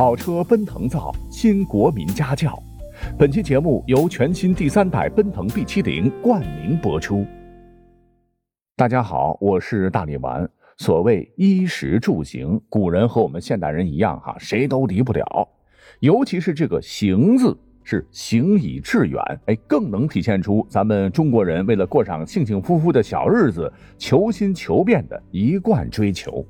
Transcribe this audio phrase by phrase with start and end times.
[0.00, 2.58] 好车奔腾造，新国民家教。
[3.18, 7.26] 本期节目由全新第三代奔腾 B 七零冠名播出。
[8.76, 10.48] 大家好，我是大力丸。
[10.78, 15.46] 所谓衣食住行，古人和我们现代人一样，哈，谁都离不了。
[15.98, 17.54] 尤其是这个“行”字，
[17.84, 26.42] 是行以致远，哎，更能体现出咱们中国人为了过上幸幸福福的小日子，求新求变的一贯追求。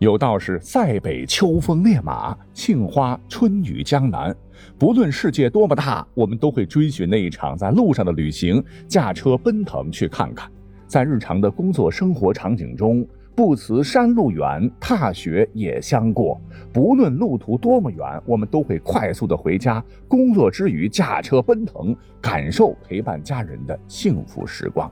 [0.00, 4.34] 有道是：“塞北秋风烈马，杏花春雨江南。”
[4.78, 10.50] 不论世界多么大，我们都会追寻那一场在路上的旅行，驾车奔腾去看看。
[10.86, 16.40] 在日常的工作生活场景中，不辞山路远，踏雪也相过。
[16.72, 19.84] 不论路途多么远，我们都会快速的回家。
[20.08, 24.90] 工作之余，驾车奔腾，感受陪伴家人的幸福时光。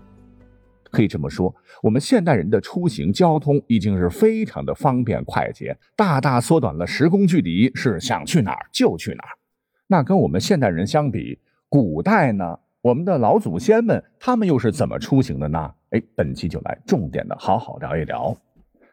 [0.98, 9.30] 可以这么说，我们现代人的出行交通已经是非常的方便快捷，大大缩短了时空距离，是想去哪儿就去哪儿。
[9.86, 15.72] 那跟我们现代人相比，古代呢，我们的老祖先们他们又是怎么出行的呢？
[15.90, 18.36] 哎，本期就来重点的好好聊一聊。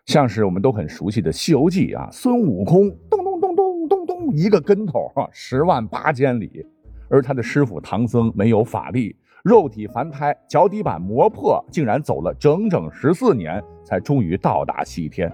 [0.06, 6.64] 像是我们都很熟悉的《西游记》啊，孙悟空咚咚咚咚咚咚一个跟头，十万八千里，
[7.10, 9.16] 而他的师傅唐僧没有法力。
[9.46, 15.32] 肉体凡胎，脚底板磨破，竟然走了整整十四年，才终于到达西天。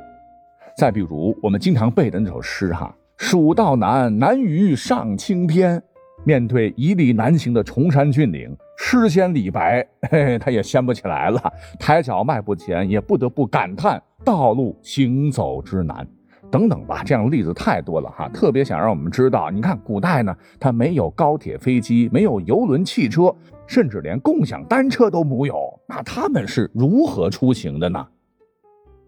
[0.76, 5.82] 再比如我们经常背的那首诗哈：“蜀道难，难于上青天。”
[6.26, 11.42] 面对屹立难行的崇山峻岭，诗仙李白，嘿嘿，他也掀不起来了，
[11.80, 16.06] 抬脚迈步前，也不得不感叹道路行走之难。
[16.52, 18.28] 等等吧，这样的例子太多了哈。
[18.34, 23.34] 特别想让我们知道，你看古代呢，它没有高铁、飞机，没有游轮、汽车。
[23.72, 28.06] 甚至连共享单车都没有，那他们是如何出行的呢？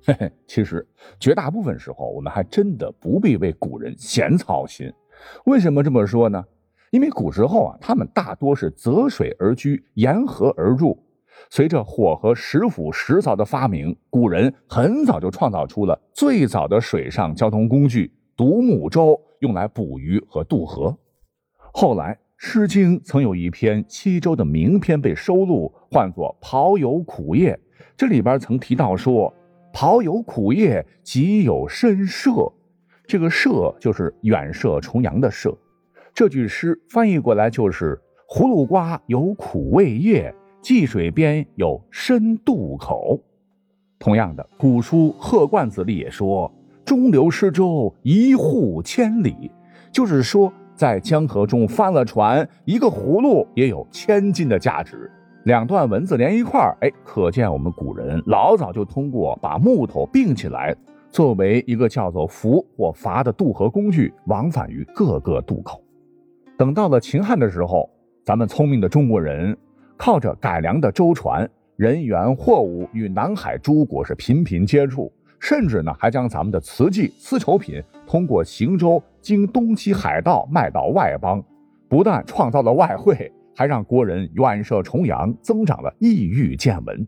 [0.05, 0.87] 嘿嘿，其实
[1.19, 4.89] 绝大部分时候，我们还真的不必为古人闲操心。
[5.43, 6.41] 为什么这么说呢？
[6.91, 10.97] 因为古时候啊，他们大多是择水而居，沿河而入。
[11.49, 20.97] 随着火和石斧、石凿的发明，古人很早就创造出了最早的水上交通工具——独木舟，用来捕鱼和渡河。
[21.73, 22.17] 后来。
[22.45, 27.53] 《诗经》曾有一篇西周的名篇被收录，唤作《庖有苦业》。
[27.95, 29.33] 这里边曾提到说
[29.73, 32.51] ：“庖有苦业，即有深涉。”
[33.07, 35.57] 这个“涉”就是远涉重洋的“涉”。
[36.13, 37.97] 这句诗翻译过来就是
[38.29, 43.17] ：“葫芦瓜有苦味叶，济水边有深渡口。”
[43.97, 49.49] 同样的，古书《鹤冠子》里也说：“中流失舟，一户千里。”
[49.93, 50.51] 就是说。
[50.75, 55.09] 在江河中翻了船，一个葫芦也有千金的价值。
[55.43, 60.75] 两段文字连一块儿，哎，可见我们古人老早就通过把木头并起来，
[61.09, 65.83] 作为一个叫做浮或筏的渡河工具，往返于各个渡口。
[66.57, 67.89] 等到了秦汉的时候，
[68.23, 69.55] 咱们聪明的中国人
[69.97, 75.11] 靠着改良的舟船，人员货物与南海诸国是频频接触。
[75.43, 81.43] 甚至呢，还将咱们的瓷器、丝绸品通过行舟经东西海道卖到外邦，
[81.89, 87.05] 不但创造了外汇，还让国人远涉重洋，增长了异域见闻。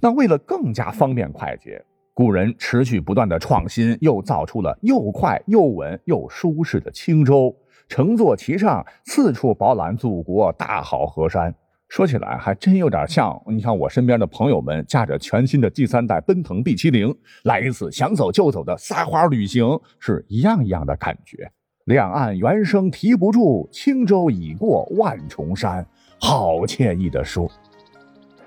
[0.00, 1.84] 那为了更加方便快捷，
[2.14, 7.54] 古人持续不断的创新，又造出了又快又稳又舒适的轻舟，
[7.88, 11.54] 乘坐其上，四处饱览祖国大好河山。
[11.94, 19.64] 说起来还真有点像，你看我身边的朋友们驾着全新的第三代奔腾 B 七零来一次想走就走的撒花旅行，
[20.00, 21.48] 是一样一样的感觉。
[21.84, 25.86] 两岸猿声啼不住，轻舟已过万重山，
[26.20, 27.48] 好惬意的说。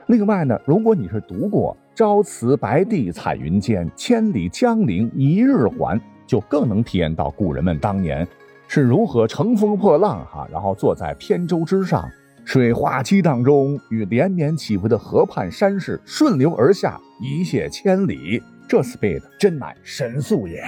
[0.07, 5.97] 另外呢，如果你是读过“朝辞白帝彩云间，千里江陵一日还”，
[6.27, 8.27] 就更能体验到古人们当年
[8.67, 12.03] 是如何乘风破浪哈，然后坐在扁舟之上。
[12.47, 18.41] 水花激荡中，与连绵起伏的河畔山势顺流而下，一泻千里。
[18.69, 20.63] 这 speed 真乃神速也。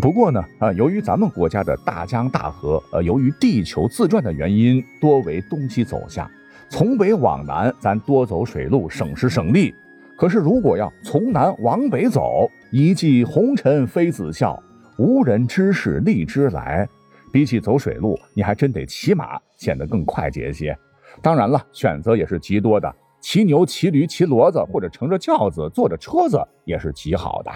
[0.00, 6.26] 不过呢，啊，由于咱们国家的大江大河，呃，由于地球自转的原因，多为东西走向，
[6.70, 9.74] 从北往南，咱多走水路，省时省力。
[10.16, 14.58] 可是如果要从南往北走，一骑红尘妃子笑，
[14.96, 16.88] 无人知是荔枝来。
[17.36, 20.74] 比起走水路，你还真得骑马，显得更快捷些。
[21.20, 22.90] 当然了，选择也是极多的，
[23.20, 27.52] 骑牛、骑驴、骑骡子，或者乘着轿子、坐着车子也是极好的。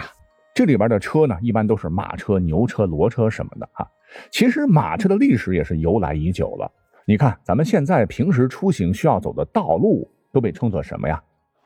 [0.53, 3.89] 这里边的车呢，一般都是马车、牛车、骡车什么的哈。
[4.29, 6.71] 其实马车的历史也是由来已久了。
[7.05, 11.19] 你看，咱们现在平时出行需要走的道路都被称作什么呀？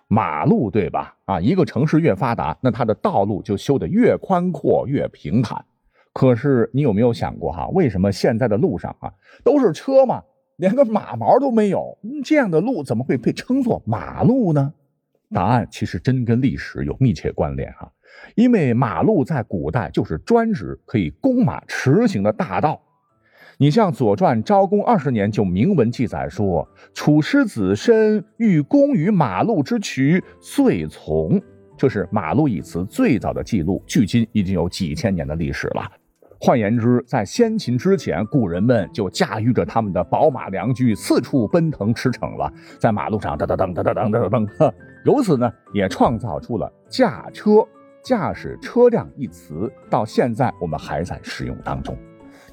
[0.08, 1.14] 马路，对吧？
[1.26, 5.66] 啊，一个城市越发达，那它的道路就修得越宽阔、越平坦。
[6.16, 9.12] 可是你有没有想过哈，为什么现在的路上啊
[9.44, 10.24] 都是车嘛，
[10.56, 11.98] 连个马毛都没有？
[12.24, 14.74] 这样的路怎么会被称作马路呢？
[15.34, 17.92] 答案其实真跟历史有密切关联哈，
[18.36, 22.82] 因为马路在古代就是专指可以供马驰行的大道。
[23.58, 26.66] 你像《左传》昭公二十年就明文记载说
[26.96, 31.42] ：“楚师子申欲攻于马路之渠，遂从。”
[31.78, 35.92] 这是“马路”一词最早的记录，距今已经有几千年的历史了。
[36.40, 44.74] 换言之，在先秦之前，古人们就驾驭着他们的宝马良驹，四处奔腾驰骋了，在马路上噔噔噔噔噔噔噔噔。
[45.06, 47.66] 由此呢，也创造出了驾车、
[48.04, 51.98] 驾驶车辆一词，到现在我们还在使用当中。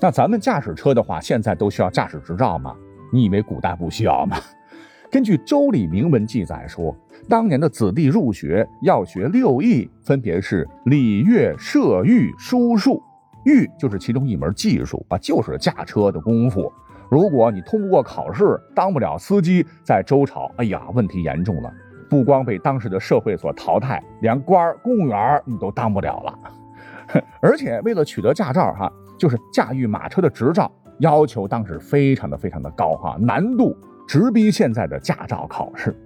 [0.01, 2.77] 那咱们驾驶车的话，现在都需要驾驶执照吗？
[3.13, 4.37] 你以为古代不需要吗？
[5.11, 6.97] 根据《周礼》铭文记载说，
[7.29, 13.03] 当年的子弟入学要学六艺，分别是礼、乐、射、御、书、数。
[13.45, 16.73] 御就是其中一门技术啊，就是驾车的功夫。
[17.11, 21.73] 如果你通不过考试，当不了司机，在周朝，哎呀，问题严重了，
[22.09, 26.39] 不光被当时的社会所淘汰，连官公务员你都当不了了。
[27.41, 28.93] 而且为了取得驾照，哈。
[29.19, 30.69] 就是驾驭马车的执照
[30.99, 33.77] 要求，当时非常的非常的高哈，难度
[34.09, 35.97] 直逼现在的驾照考试。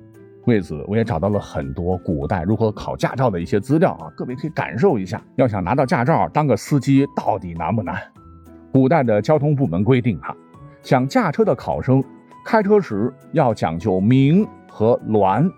[0.47, 5.21] 为此，我也找到了很多古代如何考驾照的一些资料啊，各位可以感受一下。
[5.35, 8.01] 要想拿到驾照当个司机，到底难不难？
[8.73, 10.37] 古代的交通部门规定哈，
[10.83, 12.03] 想驾车的考生
[12.45, 15.51] 开车时要讲究鸣和鸾，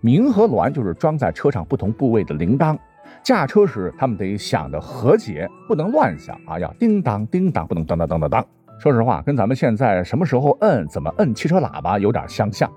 [0.00, 2.76] 鸣和鸾就是装在车上不同部位的铃铛。
[3.22, 8.44] 驾车时，他们得想的和谐，不能乱响啊，要叮当叮当，不能当当当当当。
[8.80, 12.68] 说实话，跟咱们现在什么时候摁、怎么摁汽车喇叭有点相像。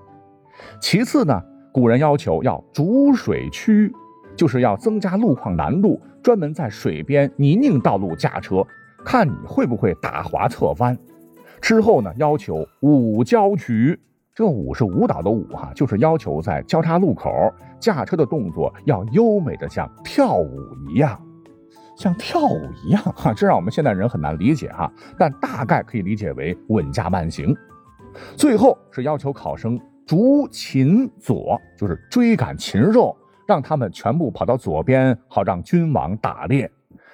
[0.80, 3.92] 其次呢，古人要求要逐水区，
[4.36, 8.66] 就是要增加路况难度，专门在水边泥泞道路驾车，
[9.04, 10.96] 看你会不会打滑侧翻。
[11.60, 13.98] 之后呢，要求五交渠。
[14.34, 17.28] 这舞是舞蹈的舞哈，就是要求在交叉路口
[17.80, 21.20] 驾车的动作要优美的像跳舞一样，
[21.96, 24.88] 像跳舞一样哈，这让我们现代人很难理解哈，
[25.18, 27.52] 但大概可以理解为稳驾慢行。
[28.36, 29.76] 最后是要求考生
[30.08, 33.14] 逐禽左，就是追赶禽兽，
[33.46, 36.70] 让他们全部跑到左边，好让君王打猎。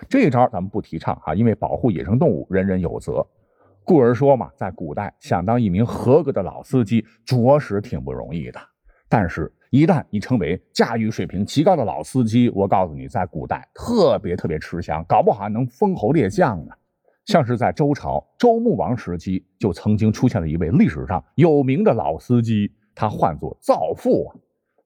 [0.08, 3.26] 这一招咱们不提倡啊，因为保护野生动物，人人有责。
[3.82, 8.60] 故而说嘛，在古代想当一名合格的老司机，着实挺不容易的。
[9.08, 16.72] 但是，一旦你成为驾驭水平极高的老司机，我告诉你，在古代特别特别吃香，搞不好还能封侯列将呢。
[17.24, 24.36] 像是在周朝周穆王时期，就曾经出现了一位历史上有名的老司机，他唤作造父啊。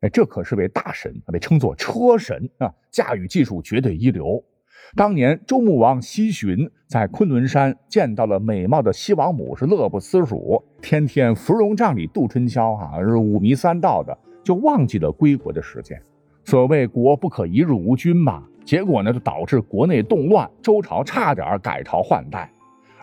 [0.01, 4.43] 哎，这可是位大神，被称作车神啊，驾驭技术绝对一流。
[4.95, 16.01] 当年周穆王西巡在昆仑山见到了美貌的西王母，是乐不思蜀，天天芙蓉帐里度春宵，哈，是五迷三道的，就忘记了归国的时间。
[16.45, 22.51] 所谓国不可一日无君嘛，结果呢，就导致国内动乱，周朝差点改朝换代。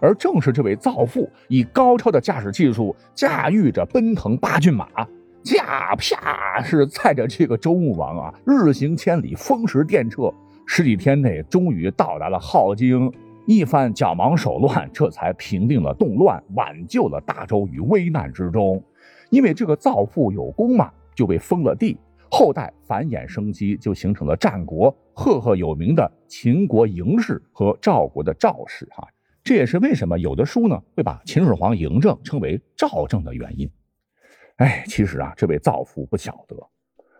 [0.01, 4.87] 而正是这位造父，以高超的驾驶技术驾驭着奔腾八骏马，
[5.43, 10.33] 驾啪是载着这个周穆王啊，日行千里，风驰电掣。
[10.67, 13.11] 十几天内，终于到达了镐京，
[13.45, 18.83] 一番脚忙手乱，这才平定了动乱，挽救了大周于危难之中。
[19.29, 21.95] 因为这个造父有功嘛，就被封了地，
[22.31, 28.87] 后代繁衍生息，就形成了战国赫赫有名的秦国嬴氏和赵国的赵氏。
[28.89, 29.07] 哈，
[29.45, 33.69] 这也是为什么有的书呢会把秦始皇嬴政称为赵政的原因。
[34.55, 36.57] 哎，其实啊，这位造父不晓得。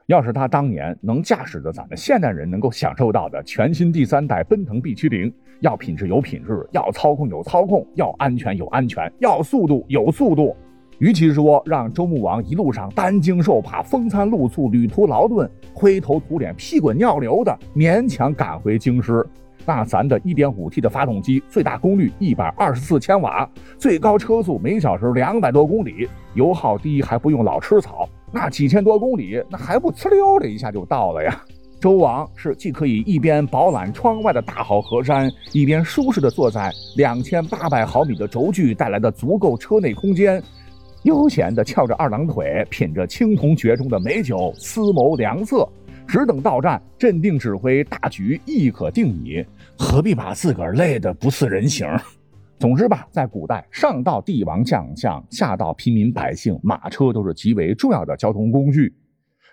[0.08, 10.58] 要是他当年能驾驶着咱们现代人能够享受到的全新第三代奔腾 B70，要品质有品质，要操控有操控，要安全有安全，要速度有速度。
[10.98, 19.24] 与其说让周穆王一路上担惊受怕、风餐露宿、旅途劳顿、灰头土脸、屁滚尿流的勉强赶回京师，
[19.66, 28.08] 那咱的 1.5T 的发动机最大功率124千瓦，最高车速每小时两百多公里，油耗低还不用老吃草。
[28.32, 31.42] 那几千多公里，那还不呲溜的一下就到了呀？
[31.80, 40.42] 周王是既可以一边饱览窗外的大好河山，一边舒适的坐在两千八百毫米的轴距带来的足够车内空间，
[41.04, 45.68] 悠闲的翘着二郎腿，品着青铜爵中的美酒，思谋良策，
[46.08, 49.46] 只等到站，镇定指挥，大局亦可定矣，
[49.78, 51.88] 何必把自个儿累得不似人形？
[52.58, 58.96] 总之吧，在古代，上到帝王将相，下到平民百姓，马车都是极为重要的交通工具。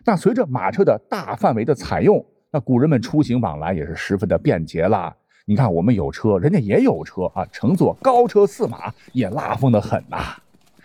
[0.04, 5.14] 那随着马车的大范围的采用，那古人们出行往来也是十分的便捷啦。
[5.44, 10.37] 你看我们有车，人家也有车啊，乘坐高车驷马也拉风的很呐。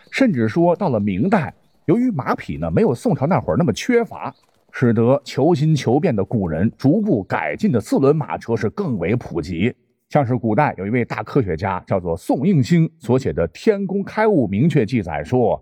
[0.09, 1.53] 甚至说到了明代，
[1.85, 4.33] 由于马匹呢没有宋朝那会儿那么缺乏，
[4.79, 9.73] 使得求新求变的古人逐步改进的四轮马车是更为普及。
[10.07, 15.59] 像是古代有一位大科学家叫做宋应星所写的《天工开物》，明确记载说，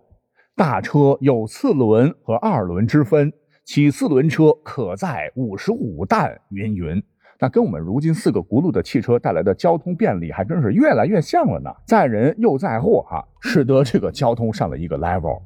[0.53, 3.31] 大车有四轮和二轮之分，
[3.63, 7.01] 其四轮车可载五十五担，云云。
[7.39, 15.41] 那跟我们如今四个轱辘的汽车带来的交通便利还真是越来越像了呢，载人又载货哈，使得这个交通上了一个 level。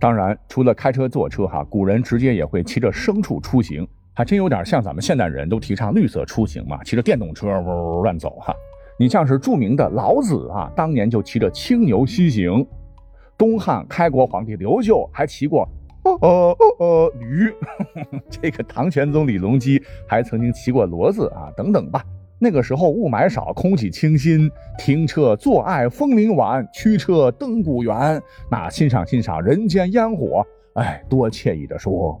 [0.00, 8.54] 当然，除了开车坐车哈，古人直接也会骑着牲畜出行，还真有点像咱们现代人都提倡绿色出行嘛，骑着电动车呜呜乱走哈。
[8.98, 12.66] 你像是著名的老子啊，当年就骑着青牛西行，
[13.36, 15.68] 东汉开国皇帝刘秀还骑过。
[16.02, 17.52] 哦哦哦驴，
[18.30, 22.02] 这个唐玄宗李隆基还曾经骑过骡子啊，等等吧。
[22.42, 28.20] 那个时候雾霾少，空气清新，停车坐爱枫林晚，驱车登古原。
[28.50, 30.42] 那欣赏欣赏人间烟火，
[30.72, 32.18] 哎，多惬意的说。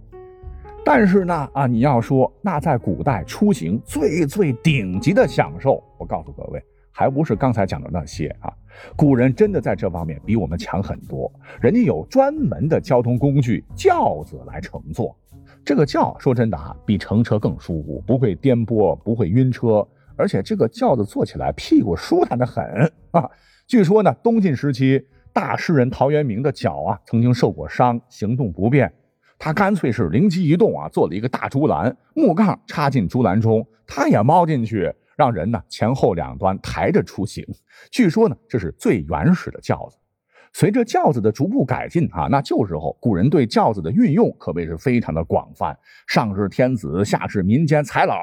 [0.84, 6.62] 但是呢，啊，你要说那在古代出行最最顶级的享受，我告诉各位。
[6.92, 8.52] 还不是刚才讲的那些啊，
[8.94, 11.32] 古人真的在这方面比我们强很多。
[11.62, 15.16] 人家有专门的交通工具轿子来乘坐，
[15.64, 19.86] 这个轿说真的啊，比乘车更舒服，不会颠簸，不会晕车，
[20.20, 22.62] 而且这个轿子坐起来屁股舒坦的很
[23.10, 23.28] 啊。
[23.66, 28.92] 据说呢，东晋时期大诗人陶渊明的脚啊曾经受过伤，行动不便，
[29.38, 34.94] 他干脆是灵机一动啊，做了一个大竹篮，木杠插进竹篮中，他也猫进去。
[35.16, 37.46] 让人呢前后两端抬着出行，
[37.90, 39.98] 据说呢这是最原始的轿子。
[40.54, 48.14] 随着轿子的逐步改进啊，那旧时候古人对轿子的运用可谓是非常的广泛，上至天子，下至民间财老，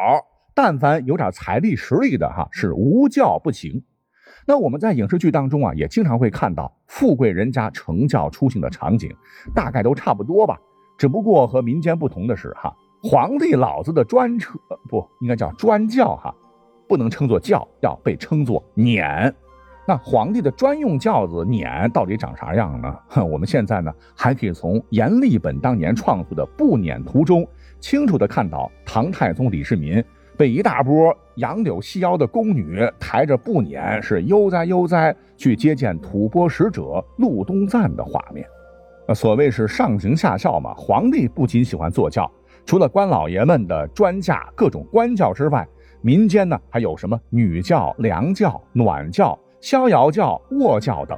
[0.57, 3.83] 但凡有点财力实力的哈，是无教不行。
[4.47, 9.15] 那我们在影视剧当中啊，也经常会看到富贵人家乘轿出行的场景，
[9.53, 10.57] 大概都差不多吧。
[10.97, 14.57] 只不过和民间不同的是哈，皇帝老子的专车
[14.89, 16.33] 不应该叫专轿哈。
[16.87, 19.31] 不能称作轿，要被称作辇。
[19.87, 22.97] 那皇帝的专用轿子辇到底长啥样呢？
[23.23, 27.47] 我们现在呢还可以从阎立本当年创作的《步辇图》中，
[27.79, 30.03] 清楚的看到唐太宗李世民
[30.37, 38.47] 被一大波杨柳细腰的宫女抬着步辇，是悠哉悠哉去接见吐蕃使者陆东赞的画面。
[39.15, 42.31] 所谓是上行下效嘛，皇帝不仅喜欢坐轿，
[42.65, 45.67] 除了官老爷们的专驾各种官轿之外。
[45.99, 51.17] 民间呢还有什么女轿、凉轿、暖轿、逍遥轿、卧轿等。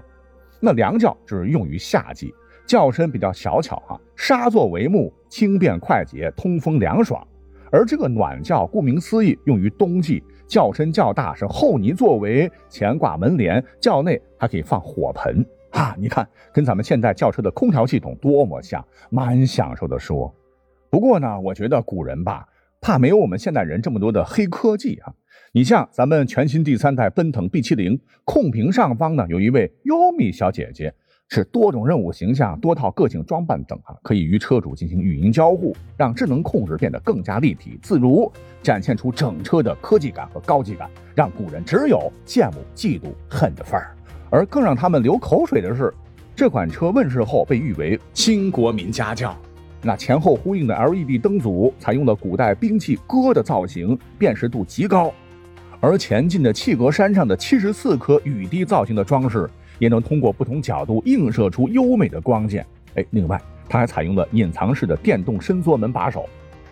[0.62, 2.34] 那凉轿只用于夏季，
[2.66, 7.22] 轿身比较小巧啊，纱座帷幕，轻便快捷，通风凉爽。
[7.72, 15.96] 而这个暖轿顾名思义，用于冬季，轿身较大，是厚泥作为，前挂门帘，轿内还可以放火盆啊。
[16.00, 20.34] 你看，跟咱们现代轿车的空调系统多么像，蛮享受的说。
[20.90, 22.48] 不过呢，我觉得古人吧。
[22.82, 25.14] 怕没有我们现代人这么多的黑科技啊！
[25.52, 30.94] 你像咱们全新第三代奔腾 B70，控屏上方呢有一位优米小姐姐，
[31.32, 38.32] 是多种任务形象、多套个性装扮等啊，可以与车主进行语音交互，让智能控制变得更加立体自如，
[38.64, 43.96] 展现出整车的科技感和高级感，让古人只有羡慕、嫉妒、恨的份儿。
[44.32, 45.94] 而更让他们流口水的是，
[46.36, 49.38] 这款车问世后被誉为新国民家轿。
[49.84, 55.14] 那前后呼应的 LED 灯组采用了古代兵器戈的造型，辨识度极高。
[55.80, 62.64] 而前进的气格栅上的七十四颗雨滴造型的装饰，也能通过不同角度映射出优美的光线。
[62.96, 66.30] 哎，另外，它还采用了隐藏式的电动伸缩门把手，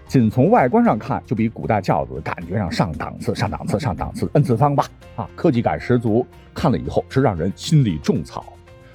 [0.07, 4.29] 仅从外观上看，就比古代轿子感觉上上档次、上档次、上档次。
[4.33, 4.85] N 次方吧，
[5.15, 8.53] 啊，科技感十足，看了以后是让人心里种草。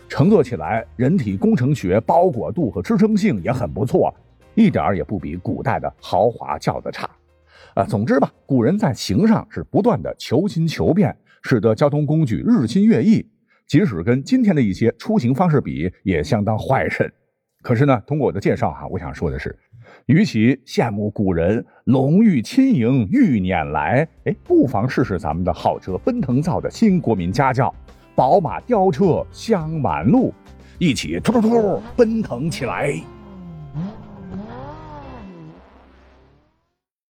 [0.09, 4.15] 乘坐起来，人体工程学、包裹度和支撑性也很不错，
[4.55, 7.09] 一点儿也不比古代的豪华轿子差。
[7.75, 13.27] 啊，总之吧，古人在行上是不断的求新求变，使得交通工具日新月异。
[13.67, 17.11] 即使跟今天的一些出行方式比，也相当坏甚。
[17.63, 19.57] 可是呢，通过我的介绍哈，我想说的是，
[20.07, 27.73] 与其羡慕古人龙驭轻盈欲辇来，哎，不妨试试咱们的好车奔腾造的新国民家轿。
[28.15, 30.35] 宝马雕车香满路，
[30.79, 32.93] 一起突突突奔腾起来。